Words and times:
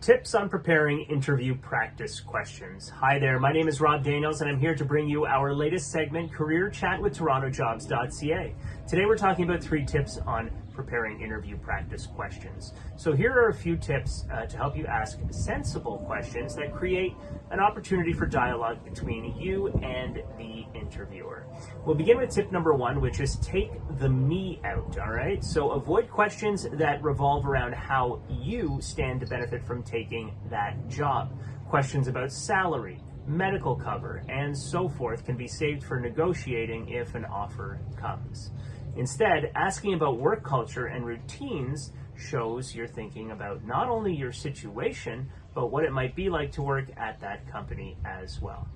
Tips 0.00 0.36
on 0.36 0.48
preparing 0.48 1.00
interview 1.06 1.56
practice 1.56 2.20
questions. 2.20 2.88
Hi 2.88 3.18
there, 3.18 3.40
my 3.40 3.52
name 3.52 3.66
is 3.66 3.80
Rob 3.80 4.04
Daniels, 4.04 4.40
and 4.40 4.48
I'm 4.48 4.60
here 4.60 4.76
to 4.76 4.84
bring 4.84 5.08
you 5.08 5.26
our 5.26 5.52
latest 5.52 5.90
segment, 5.90 6.32
Career 6.32 6.70
Chat 6.70 7.02
with 7.02 7.18
TorontoJobs.ca. 7.18 8.54
Today, 8.86 9.06
we're 9.06 9.16
talking 9.16 9.44
about 9.44 9.60
three 9.60 9.84
tips 9.84 10.18
on 10.18 10.52
preparing 10.72 11.20
interview 11.20 11.58
practice 11.58 12.06
questions. 12.06 12.74
So, 12.96 13.12
here 13.12 13.32
are 13.32 13.48
a 13.48 13.54
few 13.54 13.76
tips 13.76 14.24
uh, 14.32 14.46
to 14.46 14.56
help 14.56 14.76
you 14.76 14.86
ask 14.86 15.18
sensible 15.30 15.98
questions 16.06 16.54
that 16.54 16.72
create 16.72 17.14
an 17.50 17.58
opportunity 17.58 18.12
for 18.12 18.24
dialogue 18.24 18.84
between 18.84 19.36
you 19.36 19.66
and 19.82 20.22
the 20.38 20.57
interviewer. 20.88 21.44
We'll 21.84 21.94
begin 21.94 22.16
with 22.18 22.30
tip 22.30 22.50
number 22.50 22.72
one, 22.72 23.00
which 23.00 23.20
is 23.20 23.36
take 23.36 23.70
the 23.98 24.08
me 24.08 24.60
out, 24.64 24.98
all 24.98 25.12
right? 25.12 25.42
So, 25.44 25.72
avoid 25.72 26.10
questions 26.10 26.66
that 26.72 27.02
revolve 27.02 27.46
around 27.46 27.74
how 27.74 28.20
you 28.30 28.78
stand 28.80 29.20
to 29.20 29.26
benefit 29.26 29.64
from 29.66 29.82
taking 29.82 30.34
that 30.50 30.88
job. 30.88 31.38
Questions 31.68 32.08
about 32.08 32.32
salary, 32.32 33.00
medical 33.26 33.76
cover, 33.76 34.24
and 34.28 34.56
so 34.56 34.88
forth 34.88 35.26
can 35.26 35.36
be 35.36 35.46
saved 35.46 35.84
for 35.84 36.00
negotiating 36.00 36.88
if 36.88 37.14
an 37.14 37.26
offer 37.26 37.80
comes. 37.96 38.50
Instead, 38.96 39.52
asking 39.54 39.94
about 39.94 40.18
work 40.18 40.42
culture 40.42 40.86
and 40.86 41.04
routines 41.04 41.92
shows 42.16 42.74
you're 42.74 42.88
thinking 42.88 43.30
about 43.30 43.64
not 43.64 43.88
only 43.88 44.14
your 44.14 44.32
situation, 44.32 45.30
but 45.54 45.70
what 45.70 45.84
it 45.84 45.92
might 45.92 46.16
be 46.16 46.28
like 46.28 46.50
to 46.52 46.62
work 46.62 46.86
at 46.96 47.20
that 47.20 47.50
company 47.50 47.96
as 48.04 48.40
well. 48.40 48.66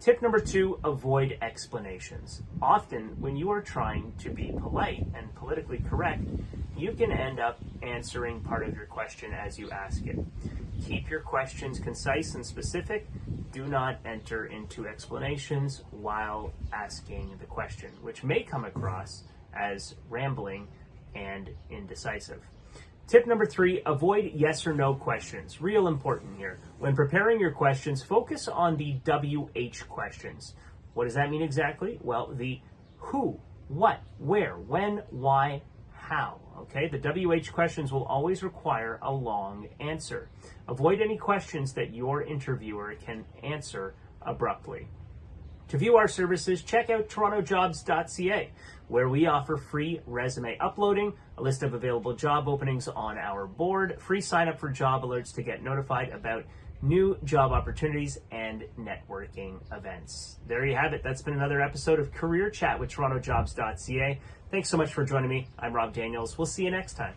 Tip 0.00 0.22
number 0.22 0.40
two 0.40 0.78
avoid 0.82 1.36
explanations. 1.42 2.40
Often, 2.62 3.20
when 3.20 3.36
you 3.36 3.50
are 3.50 3.60
trying 3.60 4.14
to 4.20 4.30
be 4.30 4.50
polite 4.58 5.04
and 5.14 5.34
politically 5.34 5.84
correct, 5.90 6.24
you 6.74 6.92
can 6.92 7.12
end 7.12 7.38
up 7.38 7.58
answering 7.82 8.40
part 8.40 8.66
of 8.66 8.74
your 8.74 8.86
question 8.86 9.34
as 9.34 9.58
you 9.58 9.70
ask 9.70 10.06
it. 10.06 10.18
Keep 10.86 11.10
your 11.10 11.20
questions 11.20 11.78
concise 11.78 12.34
and 12.34 12.46
specific. 12.46 13.06
Do 13.52 13.66
not 13.66 13.98
enter 14.06 14.46
into 14.46 14.86
explanations 14.86 15.82
while 15.90 16.54
asking 16.72 17.36
the 17.38 17.46
question, 17.46 17.90
which 18.00 18.24
may 18.24 18.42
come 18.42 18.64
across 18.64 19.24
as 19.52 19.96
rambling 20.08 20.66
and 21.14 21.50
indecisive. 21.68 22.42
Tip 23.10 23.26
number 23.26 23.44
three 23.44 23.82
avoid 23.86 24.30
yes 24.36 24.68
or 24.68 24.72
no 24.72 24.94
questions. 24.94 25.60
Real 25.60 25.88
important 25.88 26.38
here. 26.38 26.60
When 26.78 26.94
preparing 26.94 27.40
your 27.40 27.50
questions, 27.50 28.04
focus 28.04 28.46
on 28.46 28.76
the 28.76 29.00
WH 29.04 29.88
questions. 29.88 30.54
What 30.94 31.06
does 31.06 31.14
that 31.14 31.28
mean 31.28 31.42
exactly? 31.42 31.98
Well, 32.02 32.32
the 32.32 32.60
who, 32.98 33.40
what, 33.66 33.98
where, 34.18 34.54
when, 34.58 35.02
why, 35.10 35.62
how. 35.92 36.38
Okay, 36.58 36.86
the 36.86 36.98
WH 36.98 37.52
questions 37.52 37.90
will 37.90 38.04
always 38.04 38.44
require 38.44 39.00
a 39.02 39.10
long 39.10 39.66
answer. 39.80 40.28
Avoid 40.68 41.00
any 41.00 41.16
questions 41.16 41.72
that 41.72 41.92
your 41.92 42.22
interviewer 42.22 42.94
can 43.04 43.24
answer 43.42 43.94
abruptly. 44.22 44.86
To 45.70 45.78
view 45.78 45.96
our 45.96 46.08
services, 46.08 46.62
check 46.62 46.90
out 46.90 47.08
torontojobs.ca, 47.08 48.50
where 48.88 49.08
we 49.08 49.26
offer 49.26 49.56
free 49.56 50.00
resume 50.04 50.58
uploading, 50.58 51.12
a 51.38 51.42
list 51.42 51.62
of 51.62 51.74
available 51.74 52.12
job 52.12 52.48
openings 52.48 52.88
on 52.88 53.16
our 53.16 53.46
board, 53.46 54.00
free 54.00 54.20
sign 54.20 54.48
up 54.48 54.58
for 54.58 54.68
job 54.68 55.04
alerts 55.04 55.32
to 55.36 55.42
get 55.44 55.62
notified 55.62 56.08
about 56.08 56.44
new 56.82 57.16
job 57.22 57.52
opportunities 57.52 58.18
and 58.32 58.64
networking 58.76 59.60
events. 59.72 60.40
There 60.48 60.66
you 60.66 60.74
have 60.74 60.92
it. 60.92 61.04
That's 61.04 61.22
been 61.22 61.34
another 61.34 61.60
episode 61.60 62.00
of 62.00 62.12
Career 62.12 62.50
Chat 62.50 62.80
with 62.80 62.90
torontojobs.ca. 62.90 64.18
Thanks 64.50 64.68
so 64.68 64.76
much 64.76 64.92
for 64.92 65.04
joining 65.04 65.30
me. 65.30 65.46
I'm 65.56 65.72
Rob 65.72 65.94
Daniels. 65.94 66.36
We'll 66.36 66.46
see 66.46 66.64
you 66.64 66.72
next 66.72 66.94
time. 66.94 67.14